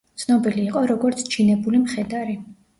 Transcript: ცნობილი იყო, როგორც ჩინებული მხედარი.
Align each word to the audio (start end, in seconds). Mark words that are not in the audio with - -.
ცნობილი 0.21 0.63
იყო, 0.69 0.83
როგორც 0.93 1.23
ჩინებული 1.37 1.85
მხედარი. 1.87 2.39